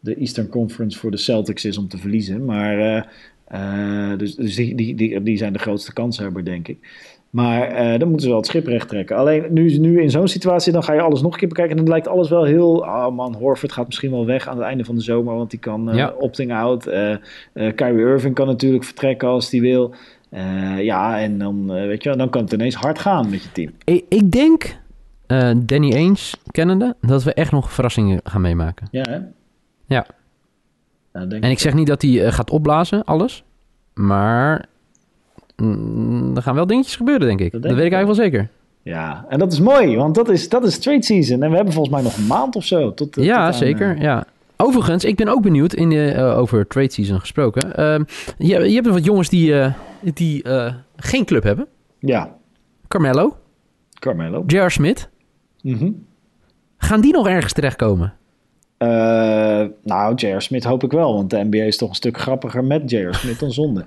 [0.00, 2.44] de Eastern Conference voor de Celtics is om te verliezen.
[2.44, 3.02] Maar eh,
[3.44, 6.78] eh, dus, dus die, die, die, die zijn de grootste kanshebber, denk ik.
[7.32, 9.16] Maar eh, dan moeten ze wel het schip recht trekken.
[9.16, 11.76] Alleen nu, nu in zo'n situatie, dan ga je alles nog een keer bekijken.
[11.76, 12.76] En dan lijkt alles wel heel...
[12.76, 15.34] Oh man, Horford gaat misschien wel weg aan het einde van de zomer.
[15.34, 16.14] Want die kan eh, Ja.
[16.18, 16.86] opting out.
[16.86, 17.16] Eh,
[17.52, 19.94] Kyrie Irving kan natuurlijk vertrekken als hij wil.
[20.78, 23.70] Ja, en dan, weet je, wel, dan kan het ineens hard gaan met je team.
[23.84, 24.76] Ik, ik denk,
[25.56, 28.88] Danny Ainge kennende, dat we echt nog verrassingen gaan meemaken.
[28.90, 29.18] Ja, hè?
[29.86, 30.06] Ja.
[31.12, 33.44] Nou, denk En ik zeg niet dat hij gaat opblazen, alles.
[33.94, 34.64] Maar
[35.56, 37.52] mm, er gaan wel dingetjes gebeuren, denk ik.
[37.52, 38.48] Dat weet ik eigenlijk wel zeker.
[38.82, 41.42] Ja, en dat is mooi, want dat is, dat is trade season.
[41.42, 42.94] En we hebben volgens mij nog een maand of zo.
[42.94, 43.94] Tot, tot ja, aan, zeker.
[43.96, 44.24] eh, Ja.
[44.56, 47.76] overigens, ik ben ook benieuwd, in de, eh, over trade season gesproken.
[47.76, 48.02] Ehm,
[48.38, 49.72] je, je hebt wat jongens die, eh,
[50.14, 51.66] die eh, geen club hebben.
[51.98, 52.34] Ja,
[52.88, 53.36] Carmelo,
[53.98, 54.44] Carmelo.
[54.46, 54.70] J.R.
[54.70, 55.08] Smith.
[55.62, 55.90] Mhm.
[56.78, 58.12] Gaan die nog ergens terechtkomen?
[58.76, 58.88] Eh,
[59.84, 60.40] nou, J.R.
[60.40, 63.14] Smith hoop ik wel, want de NBA is toch een stuk grappiger met J.R.
[63.14, 63.84] Smith dan zonder.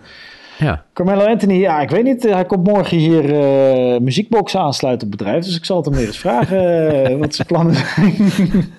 [0.58, 0.84] Ja.
[0.94, 2.24] Carmelo Anthony, ja, ik weet niet.
[2.24, 5.46] Hij komt morgen hier eh muziekboxen aansluiten op het bedrijf.
[5.46, 6.60] Dus ik zal het hem weer eens vragen
[7.06, 8.14] eh, wat zijn plannen zijn.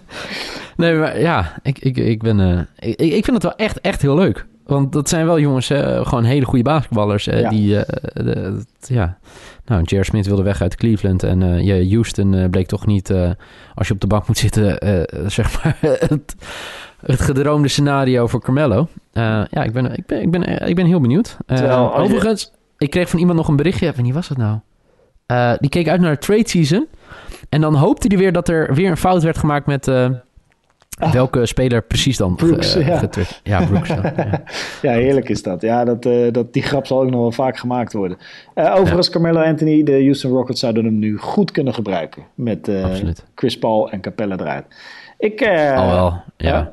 [0.76, 4.02] Nee, maar ja, ik, ik, ik, ben, eh, ik, ik vind het wel echt, echt
[4.02, 4.46] heel leuk.
[4.66, 7.26] Want dat zijn wel jongens, eh, gewoon hele goede basketballers.
[7.26, 7.48] eh, Ja.
[7.48, 9.18] Die, eh, de- ja.
[9.66, 10.04] Nou, J.R.
[10.04, 11.22] Smith wilde weg uit Cleveland.
[11.22, 13.30] En eh, ja, Houston eh, bleek toch niet, eh,
[13.74, 15.76] als je op de bank moet zitten, eh, zeg maar,
[16.08, 16.34] het,
[17.06, 18.88] het gedroomde scenario voor Carmelo.
[19.12, 21.36] Eh, ja, ik ben, ik, ben, ik, ben, ik ben heel benieuwd.
[21.46, 23.92] Eh, Terwijl je- overigens, ik kreeg van iemand nog een berichtje.
[23.94, 24.58] Wanneer was dat nou?
[25.26, 26.86] Eh, die keek uit naar de trade season.
[27.48, 29.88] En dan hoopte hij weer dat er weer een fout werd gemaakt met...
[30.98, 31.12] Ah.
[31.12, 32.34] Welke speler precies dan?
[32.36, 32.98] Brooks, ja.
[33.66, 33.88] Brooks.
[33.88, 34.42] dan, ja.
[34.82, 35.60] Ja, heerlijk is dat.
[35.62, 36.02] Ja, dat,
[36.34, 38.18] dat, die grap zal ook nog wel vaak gemaakt worden.
[38.54, 42.22] Overigens, Carmelo Anthony, de Houston Rockets zouden hem nu goed kunnen gebruiken.
[42.34, 42.70] Met.
[43.34, 44.64] Chris Paul en Capella eruit.
[45.18, 45.42] Ik,
[45.76, 46.72] Al wel, ja.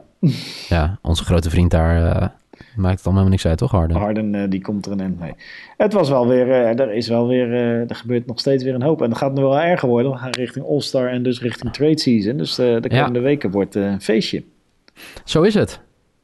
[0.69, 0.97] Ja.
[1.01, 2.31] onze grote vriend daar eh, maakt
[2.75, 3.97] het allemaal helemaal niks uit, toch Harden?
[3.97, 5.33] Harden, eh, die komt er een end mee.
[5.77, 7.53] Het was wel weer, eh, er is wel weer,
[7.89, 9.01] er gebeurt nog steeds weer een hoop.
[9.01, 10.11] En dat gaat nu wel erger worden.
[10.11, 12.37] We gaan richting All-Star en dus richting trade season.
[12.37, 12.97] Dus de Ja.
[12.97, 14.43] komende weken wordt een feestje.
[15.23, 15.79] Zo is het.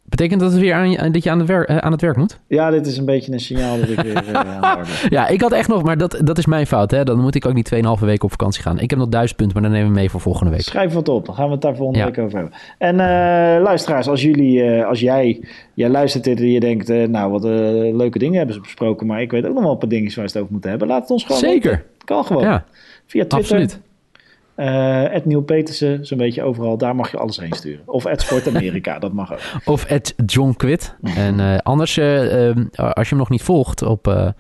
[0.10, 2.40] Betekent dat, het weer aan, dat je aan het, werk, eh, aan het werk moet?
[2.48, 4.80] Ja, dit is een beetje een signaal dat ik weer eh, aan.
[5.10, 6.92] Ja, ik had echt nog, maar dat, dat is mijn fout.
[6.92, 7.04] Hè?
[7.04, 8.80] Dan moet ik ook niet 2,5 weken op vakantie gaan.
[8.80, 10.62] Ik heb nog duizend punten, maar dan nemen we mee voor volgende week.
[10.62, 12.06] Schrijf wat op, dan gaan we het daar volgende Ja.
[12.06, 12.54] week over hebben.
[12.78, 15.44] En eh, luisteraars, als jullie, als jij,
[15.74, 19.32] jij luistert dit en je denkt, nou wat leuke dingen hebben ze besproken, maar ik
[19.32, 20.88] weet ook nog wel een paar dingen waar we het over moeten hebben.
[20.88, 21.70] Laat het ons gewoon Zeker.
[21.70, 21.86] weten.
[22.06, 22.44] Kan gewoon.
[22.44, 22.66] Ja,
[23.06, 23.80] Via Twitter, absoluut.
[24.60, 27.82] Eh Ed Neil Petersen, zo'n beetje overal, daar mag je alles heen sturen.
[27.86, 29.40] Of Ed Sport Amerika, dat mag ook.
[29.66, 30.96] Of at John Quid.
[31.16, 34.34] En eh, anders, eh, eh, als je hem nog niet volgt op,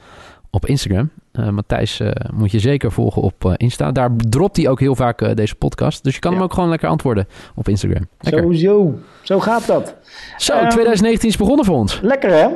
[0.51, 1.09] op Instagram...
[1.51, 2.01] Matthijs
[2.33, 3.91] moet je zeker volgen op Insta.
[3.91, 6.03] Daar dropt hij ook heel vaak deze podcast.
[6.03, 6.37] Dus je kan Ja.
[6.37, 8.07] hem ook gewoon lekker antwoorden op Instagram.
[8.19, 8.41] Lekker.
[8.41, 9.95] Sowieso, zo gaat dat.
[10.37, 11.99] Zo, Ehm, 2019 is begonnen voor ons.
[12.01, 12.47] Lekker hè?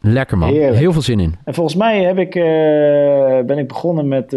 [0.00, 0.48] Lekker man.
[0.48, 0.76] Heerlijk.
[0.76, 1.36] Heel veel zin in.
[1.44, 2.32] En volgens mij heb ik,
[3.46, 4.36] ben ik begonnen met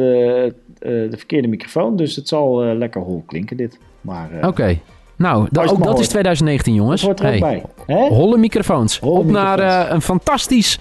[0.89, 3.77] de verkeerde microfoon, dus het zal eh, lekker hol klinken dit.
[4.01, 4.79] Maar eh, Oké.
[5.15, 6.09] Nou, da- ook dat is hoort.
[6.09, 7.01] 2019 dat jongens.
[7.01, 8.07] hoort er ook Hey?
[8.09, 8.99] Holle microfoons.
[8.99, 10.79] Holle Op naar eh, een fantastisch...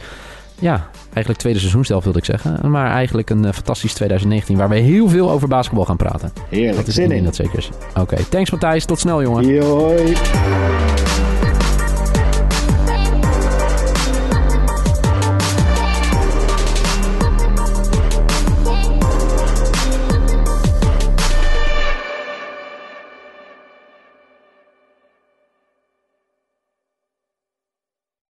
[0.58, 2.70] Ja, eigenlijk tweede seizoenstelf wilde ik zeggen.
[2.70, 4.56] Maar eigenlijk een eh, fantastisch 2019...
[4.56, 6.32] waar we heel veel over basketbal gaan praten.
[6.48, 7.24] Heerlijk, Dat is zin in.
[7.24, 7.70] dat zeker is.
[8.00, 8.84] Oké, thanks Matthijs.
[8.84, 9.60] Tot snel jongen.
[9.60, 10.12] Hoi.